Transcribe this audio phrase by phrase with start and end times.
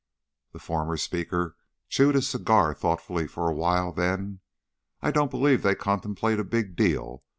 [0.51, 1.55] The former speaker
[1.87, 4.39] chewed his cigar thoughtfully for a while, then:
[4.99, 7.21] "I don't believe they contemplate a big deal.